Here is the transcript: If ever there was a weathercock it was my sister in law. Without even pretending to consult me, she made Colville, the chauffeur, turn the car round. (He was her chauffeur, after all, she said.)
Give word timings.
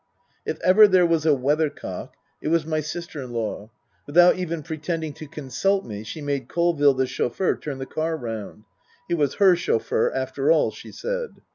If 0.47 0.59
ever 0.61 0.87
there 0.87 1.05
was 1.05 1.27
a 1.27 1.35
weathercock 1.35 2.15
it 2.41 2.47
was 2.47 2.65
my 2.65 2.79
sister 2.79 3.21
in 3.21 3.33
law. 3.33 3.69
Without 4.07 4.35
even 4.35 4.63
pretending 4.63 5.13
to 5.13 5.27
consult 5.27 5.85
me, 5.85 6.03
she 6.03 6.23
made 6.23 6.47
Colville, 6.49 6.95
the 6.95 7.05
chauffeur, 7.05 7.55
turn 7.55 7.77
the 7.77 7.85
car 7.85 8.17
round. 8.17 8.63
(He 9.07 9.13
was 9.13 9.35
her 9.35 9.55
chauffeur, 9.55 10.11
after 10.11 10.51
all, 10.51 10.71
she 10.71 10.91
said.) 10.91 11.43